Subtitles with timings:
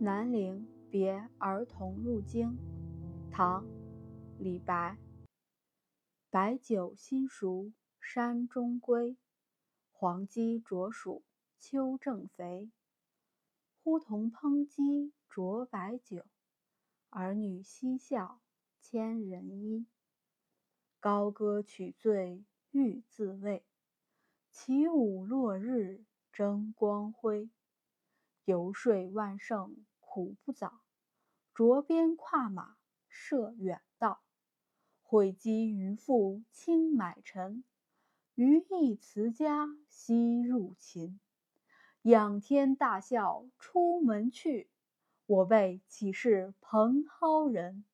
[0.00, 2.56] 南陵别儿童入京，
[3.32, 3.64] 唐·
[4.38, 4.96] 李白。
[6.30, 9.16] 白酒新熟山中归，
[9.90, 11.22] 黄鸡啄黍
[11.58, 12.70] 秋正肥。
[13.82, 16.24] 呼童烹鸡啄白酒，
[17.10, 18.40] 儿女嬉笑
[18.80, 19.84] 千人衣。
[21.00, 23.64] 高歌取醉欲自慰，
[24.52, 27.50] 起舞落日争光辉。
[28.44, 29.76] 游说万乘
[30.18, 30.80] 苦不早，
[31.54, 32.76] 着鞭跨马
[33.08, 34.20] 涉远道。
[35.00, 37.62] 会稽渔父轻买臣，
[38.34, 41.20] 余亦辞家西入秦。
[42.02, 44.68] 仰天大笑出门去，
[45.26, 47.84] 我辈岂是蓬蒿人！